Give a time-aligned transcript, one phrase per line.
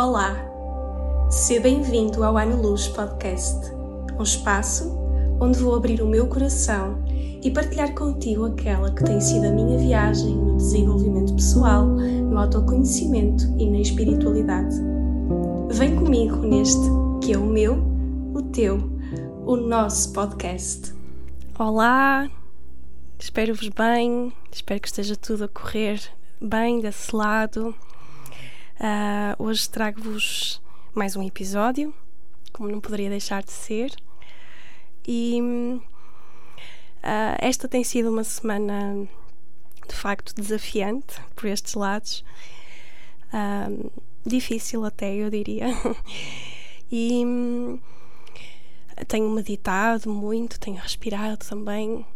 [0.00, 0.36] Olá,
[1.28, 3.74] seja bem-vindo ao Ano Luz Podcast,
[4.16, 4.96] um espaço
[5.40, 7.02] onde vou abrir o meu coração
[7.42, 13.42] e partilhar contigo aquela que tem sido a minha viagem no desenvolvimento pessoal, no autoconhecimento
[13.58, 14.76] e na espiritualidade.
[15.70, 16.88] Vem comigo neste
[17.20, 17.82] que é o meu,
[18.32, 18.78] o teu,
[19.44, 20.94] o nosso podcast.
[21.58, 22.30] Olá,
[23.18, 26.00] espero-vos bem, espero que esteja tudo a correr
[26.40, 27.74] bem desse lado.
[28.78, 30.62] Uh, hoje trago-vos
[30.94, 31.92] mais um episódio,
[32.52, 33.90] como não poderia deixar de ser.
[35.04, 39.08] E uh, esta tem sido uma semana
[39.88, 42.24] de facto desafiante por estes lados,
[43.34, 43.90] uh,
[44.24, 45.66] difícil até, eu diria.
[46.88, 47.24] e
[49.08, 52.06] tenho meditado muito, tenho respirado também.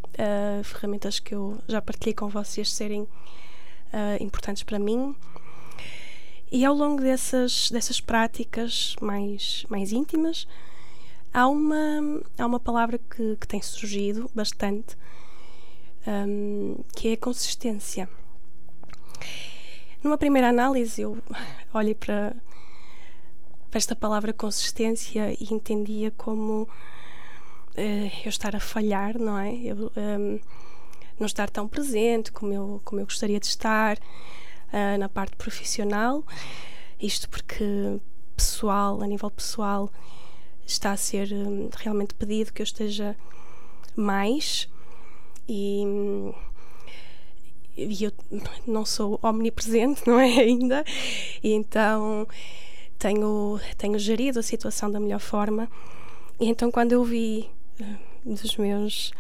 [0.63, 3.09] ferramentas que eu já partilhei com vocês serem
[4.21, 5.17] importantes para mim
[6.53, 10.47] e ao longo dessas, dessas práticas mais, mais íntimas,
[11.33, 14.95] há uma, há uma palavra que, que tem surgido bastante,
[16.07, 18.07] um, que é a consistência.
[20.05, 21.17] Numa primeira análise, eu
[21.73, 22.37] olhei para,
[23.71, 29.55] para esta palavra consistência e entendia como uh, eu estar a falhar, não é?
[29.55, 30.39] Eu, um,
[31.19, 33.97] não estar tão presente como eu, como eu gostaria de estar
[34.73, 36.25] uh, na parte profissional.
[37.01, 38.01] Isto porque
[38.37, 39.91] pessoal, a nível pessoal,
[40.67, 43.17] está a ser um, realmente pedido que eu esteja
[43.95, 44.69] mais
[45.49, 45.85] e,
[47.77, 48.13] e eu
[48.67, 50.85] não sou omnipresente, não é ainda,
[51.43, 52.27] e então
[52.99, 55.69] tenho, tenho gerido a situação da melhor forma.
[56.41, 57.51] E então quando eu vi
[57.81, 59.13] uh, dos meus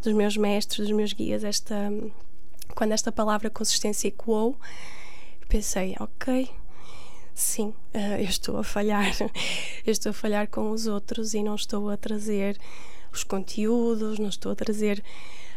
[0.00, 1.92] dos meus mestres, dos meus guias esta
[2.74, 4.58] quando esta palavra consistência ecoou,
[5.48, 6.50] pensei, ok,
[7.34, 9.12] sim, uh, eu estou a falhar,
[9.86, 12.58] eu estou a falhar com os outros e não estou a trazer
[13.12, 15.02] os conteúdos, não estou a trazer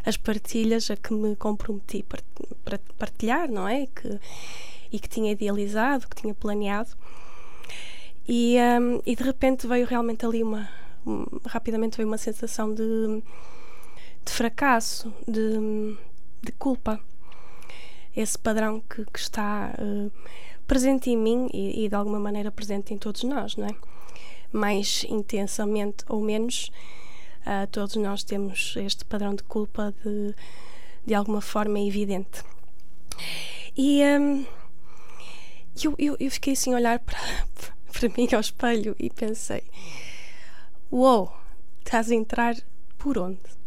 [0.06, 3.88] as partilhas a que me comprometi para partilhar, não é?
[3.88, 4.20] Que,
[4.92, 6.90] e que tinha idealizado, que tinha planeado.
[8.28, 10.70] E, um, e de repente veio realmente ali uma.
[11.06, 13.22] Um, rapidamente veio uma sensação de,
[14.26, 15.98] de fracasso, de,
[16.44, 17.00] de culpa
[18.16, 20.12] esse padrão que, que está uh,
[20.68, 23.76] presente em mim e, e, de alguma maneira presente em todos nós, não é?
[24.52, 26.72] Mais intensamente ou menos,
[27.42, 30.36] uh, todos nós temos este padrão de culpa de,
[31.06, 32.44] de alguma forma evidente.
[33.76, 34.46] E um,
[35.84, 37.18] eu, eu, eu, fiquei assim a olhar para,
[37.92, 39.64] para mim ao espelho e pensei:
[40.92, 41.34] Uou, wow,
[41.80, 42.56] estás a entrar
[43.00, 43.63] por onde?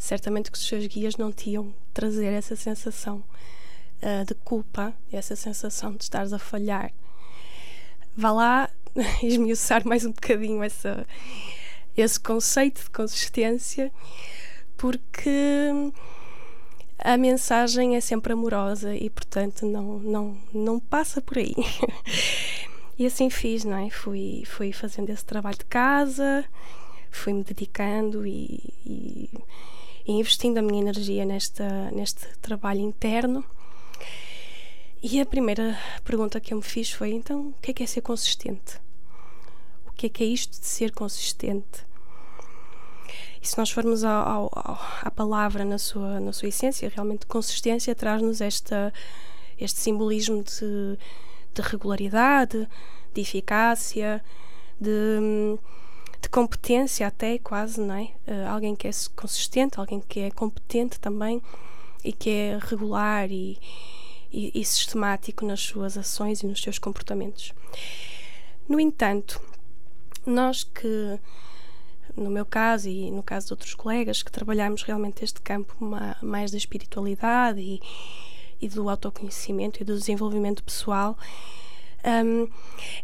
[0.00, 3.22] Certamente que os seus guias não te iam trazer essa sensação
[4.02, 6.90] uh, de culpa, essa sensação de estares a falhar.
[8.16, 8.70] Vá lá
[9.22, 11.06] esmiuçar mais um bocadinho essa,
[11.94, 13.92] esse conceito de consistência,
[14.78, 15.68] porque
[16.98, 21.54] a mensagem é sempre amorosa e, portanto, não, não, não passa por aí.
[22.98, 23.90] e assim fiz, não é?
[23.90, 26.42] Fui, fui fazendo esse trabalho de casa,
[27.10, 29.28] fui me dedicando e e
[30.18, 33.44] investindo a minha energia nesta, neste trabalho interno.
[35.02, 37.86] E a primeira pergunta que eu me fiz foi: então, o que é, que é
[37.86, 38.78] ser consistente?
[39.86, 41.86] O que é que é isto de ser consistente?
[43.42, 47.26] E se nós formos ao, ao, ao, à palavra na sua, na sua essência, realmente
[47.26, 48.92] consistência traz-nos esta,
[49.58, 50.98] este simbolismo de,
[51.54, 52.68] de regularidade,
[53.14, 54.22] de eficácia,
[54.78, 55.58] de
[56.20, 58.12] de competência até quase, não é?
[58.26, 61.42] Uh, alguém que é consistente, alguém que é competente também
[62.04, 63.58] e que é regular e,
[64.30, 67.52] e, e sistemático nas suas ações e nos seus comportamentos.
[68.68, 69.40] No entanto,
[70.26, 71.18] nós que
[72.16, 75.74] no meu caso e no caso de outros colegas que trabalhamos realmente este campo
[76.22, 77.80] mais da espiritualidade e,
[78.60, 81.16] e do autoconhecimento e do desenvolvimento pessoal,
[82.04, 82.48] um,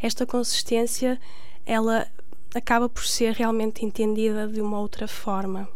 [0.01, 1.21] esta consistência
[1.65, 2.07] ela
[2.55, 5.69] acaba por ser realmente entendida de uma outra forma.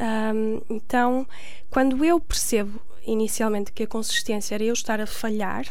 [0.00, 1.26] Um, então,
[1.70, 5.66] quando eu percebo inicialmente que a consistência era eu estar a falhar,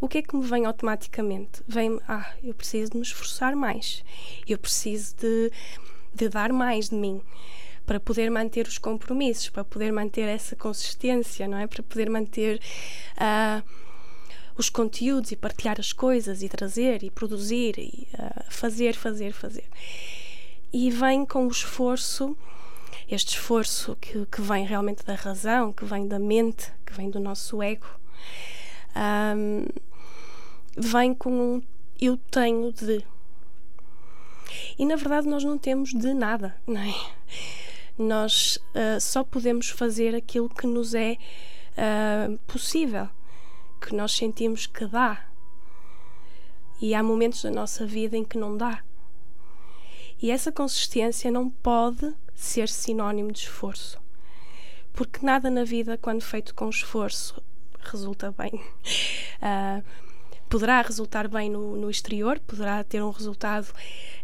[0.00, 1.62] o que é que me vem automaticamente?
[1.66, 4.04] Vem-me, ah, eu preciso de me esforçar mais,
[4.46, 5.52] eu preciso de,
[6.14, 7.20] de dar mais de mim
[7.84, 11.66] para poder manter os compromissos, para poder manter essa consistência, não é?
[11.66, 12.60] Para poder manter.
[13.16, 13.87] Uh,
[14.58, 19.64] os conteúdos e partilhar as coisas e trazer e produzir e uh, fazer, fazer, fazer.
[20.72, 22.36] E vem com o esforço,
[23.08, 27.20] este esforço que, que vem realmente da razão, que vem da mente, que vem do
[27.20, 27.86] nosso ego,
[28.96, 29.64] um,
[30.76, 31.62] vem com um
[32.00, 33.04] eu tenho de.
[34.78, 36.94] E na verdade nós não temos de nada, não é?
[37.96, 41.16] Nós uh, só podemos fazer aquilo que nos é
[41.76, 43.08] uh, possível,
[43.80, 45.24] que nós sentimos que dá.
[46.80, 48.82] E há momentos da nossa vida em que não dá.
[50.20, 54.00] E essa consistência não pode ser sinónimo de esforço.
[54.92, 57.40] Porque nada na vida, quando feito com esforço,
[57.80, 58.54] resulta bem.
[58.54, 59.82] Uh,
[60.48, 63.68] poderá resultar bem no, no, exterior, poderá ter um resultado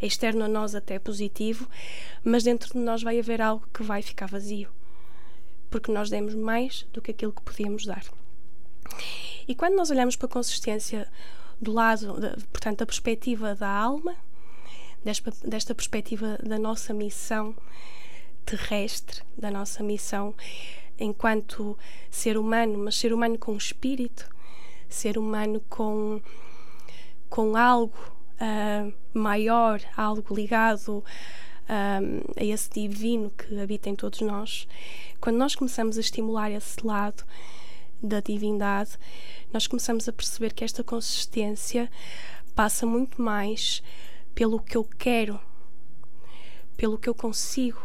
[0.01, 1.69] externo a nós até positivo,
[2.25, 4.69] mas dentro de nós vai haver algo que vai ficar vazio,
[5.71, 8.05] porque nós demos mais do que aquilo que podíamos dar.
[9.47, 11.09] E quando nós olhamos para a consistência
[11.61, 14.17] do lado, de, portanto, da perspectiva da alma,
[15.05, 17.55] desta, desta perspectiva da nossa missão
[18.45, 20.35] terrestre, da nossa missão
[20.99, 21.77] enquanto
[22.11, 24.29] ser humano, mas ser humano com espírito,
[24.89, 26.21] ser humano com,
[27.29, 27.99] com algo
[28.41, 34.69] uh, maior, algo ligado uh, a esse divino que habita em todos nós.
[35.21, 37.25] Quando nós começamos a estimular esse lado
[38.03, 38.99] da divindade,
[39.53, 41.91] nós começamos a perceber que esta consistência
[42.55, 43.83] passa muito mais
[44.35, 45.41] pelo que eu quero,
[46.77, 47.81] pelo que eu consigo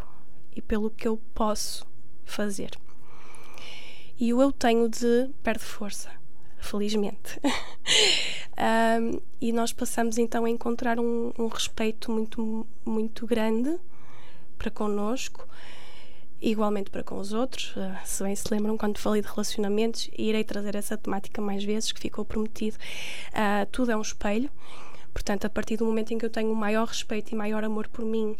[0.56, 1.86] e pelo que eu posso
[2.26, 2.72] fazer.
[4.20, 6.12] E o eu tenho de perde força
[6.60, 7.40] felizmente.
[9.02, 13.80] um, e nós passamos então a encontrar um, um, respeito muito, muito grande
[14.58, 15.48] para connosco,
[16.42, 17.76] igualmente para com os outros.
[17.76, 21.92] Uh, se bem se lembram, quando falei de relacionamentos, irei trazer essa temática mais vezes,
[21.92, 22.78] que ficou prometido.
[23.30, 24.50] Uh, tudo é um espelho.
[25.14, 28.06] Portanto, a partir do momento em que eu tenho maior respeito e maior amor por
[28.06, 28.36] mim,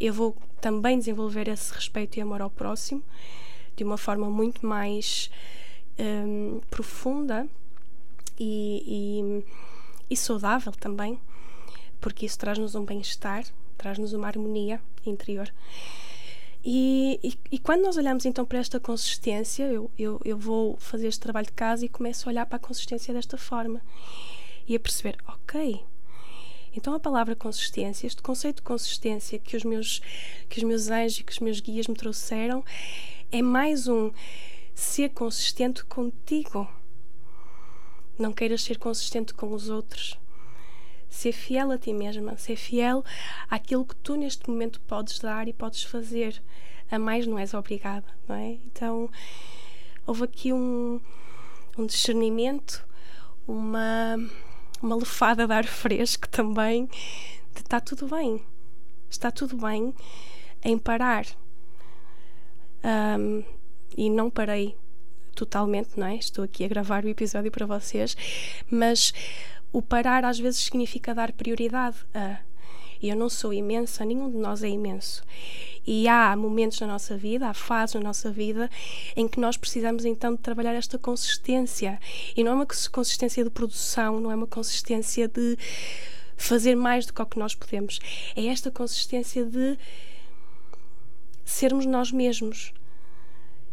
[0.00, 3.02] eu vou também desenvolver esse respeito e amor ao próximo
[3.76, 5.30] de uma forma muito mais
[5.98, 7.48] um, profunda
[8.38, 9.44] e, e,
[10.10, 11.18] e, saudável também,
[12.00, 13.44] porque isso traz-nos um bem-estar,
[13.78, 15.52] traz-nos uma harmonia interior.
[16.64, 21.08] E, e, e, quando nós olhamos então para esta consistência, eu, eu, eu vou fazer
[21.08, 23.82] este trabalho de casa e começo a olhar para a consistência desta forma
[24.68, 25.84] e a perceber, ok,
[26.74, 30.00] então a palavra consistência, este conceito de consistência que os meus,
[30.48, 32.64] que os meus anjos e que os meus guias me trouxeram,
[33.30, 34.10] é mais um
[34.74, 36.68] ser consistente contigo.
[38.18, 40.21] Não queiras ser consistente com os outros.
[41.12, 43.04] Ser fiel a ti mesma, ser fiel
[43.50, 46.42] àquilo que tu neste momento podes dar e podes fazer.
[46.90, 48.52] A mais não és obrigada, não é?
[48.66, 49.10] Então
[50.06, 50.98] houve aqui um,
[51.76, 52.82] um discernimento,
[53.46, 54.16] uma,
[54.82, 56.86] uma lefada de ar fresco também,
[57.54, 58.42] de está tudo bem.
[59.10, 59.94] Está tudo bem
[60.64, 61.26] em parar.
[62.82, 63.44] Um,
[63.94, 64.74] e não parei
[65.34, 66.16] totalmente, não é?
[66.16, 68.16] Estou aqui a gravar o episódio para vocês,
[68.70, 69.12] mas
[69.72, 72.38] o parar às vezes significa dar prioridade a.
[73.00, 75.24] E eu não sou imensa, nenhum de nós é imenso.
[75.84, 78.70] E há momentos na nossa vida, há fases na nossa vida
[79.16, 81.98] em que nós precisamos então de trabalhar esta consistência.
[82.36, 85.58] E não é uma consistência de produção, não é uma consistência de
[86.36, 87.98] fazer mais do que o que nós podemos.
[88.36, 89.76] É esta consistência de
[91.44, 92.72] sermos nós mesmos,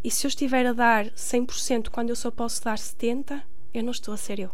[0.03, 3.41] e se eu estiver a dar 100% quando eu só posso dar 70%,
[3.73, 4.51] eu não estou a ser eu.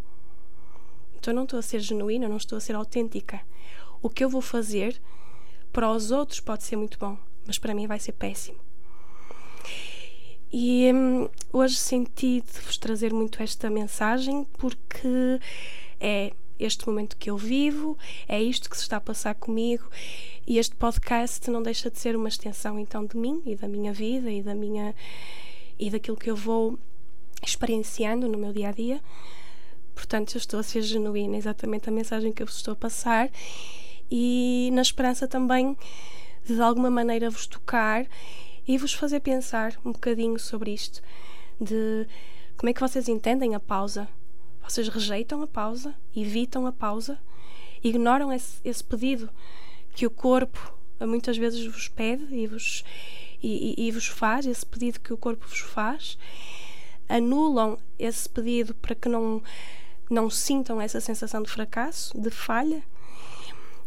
[1.17, 3.41] Então eu não estou a ser genuína, eu não estou a ser autêntica.
[4.01, 5.01] O que eu vou fazer
[5.71, 8.57] para os outros pode ser muito bom, mas para mim vai ser péssimo.
[10.51, 15.39] E hum, hoje senti de vos trazer muito esta mensagem porque
[15.99, 19.89] é este momento que eu vivo, é isto que se está a passar comigo
[20.47, 23.91] e este podcast não deixa de ser uma extensão então de mim e da minha
[23.91, 24.95] vida e da minha
[25.77, 26.79] e daquilo que eu vou
[27.43, 29.01] experienciando no meu dia a dia.
[29.95, 33.29] Portanto, eu estou a ser genuína, exatamente a mensagem que eu vos estou a passar.
[34.11, 35.75] E na esperança também
[36.45, 38.05] de de alguma maneira vos tocar
[38.67, 41.01] e vos fazer pensar um bocadinho sobre isto,
[41.59, 42.07] de
[42.55, 44.07] como é que vocês entendem a pausa.
[44.67, 47.19] Vocês rejeitam a pausa, evitam a pausa,
[47.83, 49.29] ignoram esse, esse pedido
[49.93, 52.83] que o corpo muitas vezes vos pede e vos,
[53.41, 56.17] e, e, e vos faz, esse pedido que o corpo vos faz,
[57.07, 59.43] anulam esse pedido para que não,
[60.09, 62.83] não sintam essa sensação de fracasso, de falha.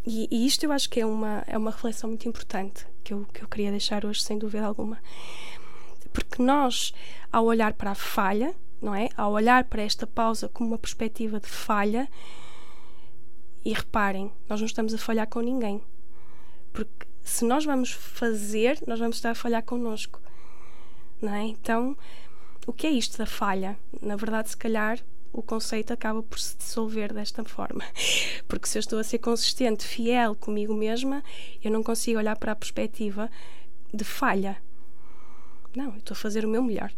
[0.06, 3.26] E, e, isto eu acho que é uma, é uma reflexão muito importante que eu,
[3.32, 4.98] que eu queria deixar hoje, sem dúvida alguma.
[6.12, 6.92] Porque nós,
[7.30, 9.08] ao olhar para a falha, não é?
[9.16, 12.08] Ao olhar para esta pausa como uma perspectiva de falha,
[13.64, 15.82] e reparem, nós não estamos a falhar com ninguém.
[16.72, 20.20] Porque se nós vamos fazer, nós vamos estar a falhar connosco.
[21.20, 21.42] Não é?
[21.42, 21.96] Então,
[22.66, 23.78] o que é isto da falha?
[24.00, 24.98] Na verdade, se calhar,
[25.32, 27.84] o conceito acaba por se dissolver desta forma.
[28.46, 31.22] Porque se eu estou a ser consistente, fiel comigo mesma,
[31.62, 33.30] eu não consigo olhar para a perspectiva
[33.92, 34.56] de falha.
[35.76, 36.92] Não, eu estou a fazer o meu melhor.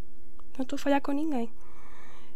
[0.57, 1.51] Não estou a falhar com ninguém.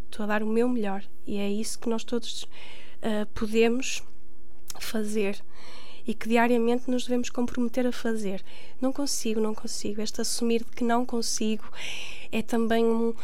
[0.05, 1.05] Estou a dar o meu melhor.
[1.27, 4.03] E é isso que nós todos uh, podemos
[4.81, 5.43] fazer
[6.07, 8.45] e que diariamente nos devemos comprometer a fazer.
[8.81, 10.01] Não consigo, não consigo.
[10.01, 11.65] Este assumir de que não consigo
[12.31, 13.15] é também um,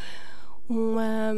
[0.68, 1.34] uma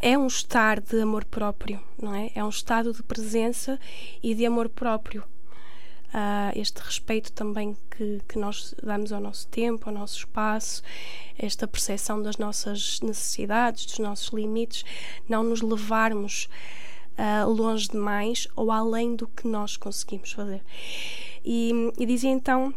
[0.00, 2.30] é um estar de amor próprio, não é?
[2.34, 3.78] É um estado de presença
[4.22, 5.24] e de amor próprio.
[6.08, 10.82] Uh, este respeito também que, que nós damos ao nosso tempo, ao nosso espaço,
[11.36, 14.84] esta percepção das nossas necessidades, dos nossos limites,
[15.28, 16.48] não nos levarmos
[17.18, 20.62] uh, longe demais ou além do que nós conseguimos fazer.
[21.44, 22.72] E, e dizia então: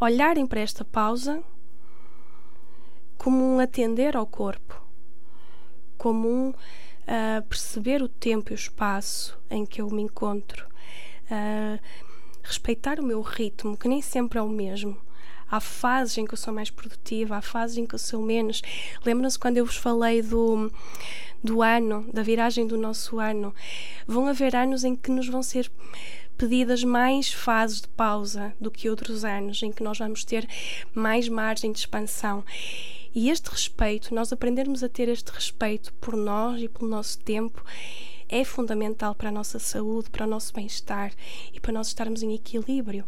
[0.00, 1.42] olharem para esta pausa
[3.16, 4.87] como um atender ao corpo
[5.98, 10.64] comum uh, perceber o tempo e o espaço em que eu me encontro,
[11.30, 11.78] uh,
[12.42, 14.96] respeitar o meu ritmo, que nem sempre é o mesmo.
[15.50, 18.62] Há fases em que eu sou mais produtiva, há fases em que eu sou menos.
[19.04, 20.70] Lembram-se quando eu vos falei do,
[21.42, 23.54] do ano, da viragem do nosso ano?
[24.06, 25.70] Vão haver anos em que nos vão ser
[26.36, 30.46] pedidas mais fases de pausa do que outros anos, em que nós vamos ter
[30.94, 32.44] mais margem de expansão.
[33.14, 37.64] E este respeito, nós aprendermos a ter este respeito por nós e pelo nosso tempo,
[38.28, 41.12] é fundamental para a nossa saúde, para o nosso bem-estar
[41.52, 43.04] e para nós estarmos em equilíbrio.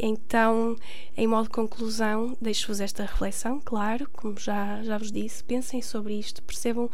[0.00, 0.76] Então,
[1.16, 6.14] em modo de conclusão, deixo-vos esta reflexão, claro, como já, já vos disse, pensem sobre
[6.14, 6.88] isto, percebam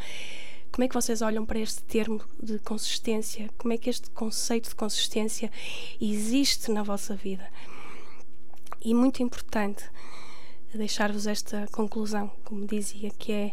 [0.73, 4.71] como é que vocês olham para este termo de consistência, como é que este conceito
[4.71, 5.53] de consistência
[6.01, 7.49] existe na vossa vida.
[8.83, 9.85] E muito importante,
[10.79, 13.53] deixar-vos esta conclusão, como dizia, que é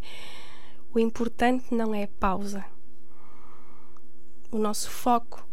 [0.93, 2.65] o importante não é a pausa.
[4.51, 5.47] O nosso foco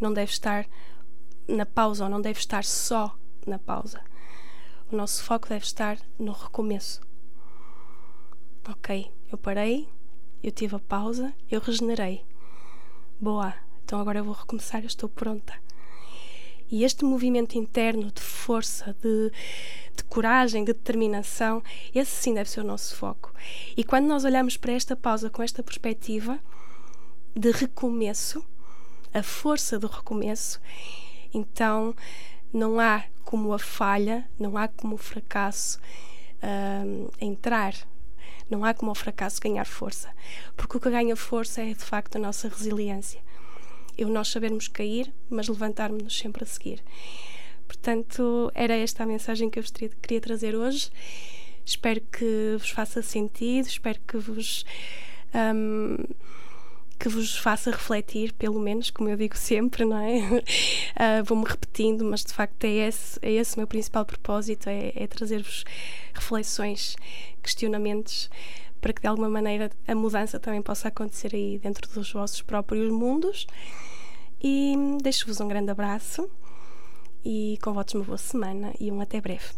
[0.00, 0.66] não deve estar
[1.48, 3.16] na pausa ou não deve estar só
[3.46, 4.00] na pausa.
[4.92, 7.00] O nosso foco deve estar no recomeço.
[8.68, 9.88] Ok, eu parei,
[10.42, 12.24] eu tive a pausa, eu regenerei.
[13.20, 13.54] Boa,
[13.84, 15.54] então agora eu vou recomeçar, eu estou pronta.
[16.70, 19.30] E este movimento interno de força, de,
[19.96, 21.62] de coragem, de determinação,
[21.94, 23.32] esse sim deve ser o nosso foco.
[23.76, 26.38] E quando nós olhamos para esta pausa com esta perspectiva
[27.36, 28.44] de recomeço,
[29.12, 30.60] a força do recomeço,
[31.32, 31.94] então
[32.52, 35.78] não há como a falha, não há como o fracasso
[36.42, 37.74] uh, entrar.
[38.48, 40.10] Não há como o fracasso ganhar força,
[40.54, 43.23] porque o que ganha força é de facto a nossa resiliência
[43.96, 46.82] eu nós sabermos cair, mas levantarmos-nos sempre a seguir.
[47.66, 49.64] Portanto, era esta a mensagem que eu
[50.02, 50.90] queria trazer hoje.
[51.64, 54.64] Espero que vos faça sentido, espero que vos.
[55.34, 55.96] Um,
[56.98, 60.20] que vos faça refletir, pelo menos, como eu digo sempre, não é?
[60.20, 64.92] Uh, Vou-me repetindo, mas de facto é esse, é esse o meu principal propósito: é,
[64.94, 65.64] é trazer-vos
[66.14, 66.96] reflexões,
[67.42, 68.30] questionamentos
[68.84, 72.92] para que de alguma maneira a mudança também possa acontecer aí dentro dos vossos próprios
[72.92, 73.46] mundos.
[74.42, 76.30] E deixo-vos um grande abraço
[77.24, 79.54] e com votos uma boa semana e um até breve.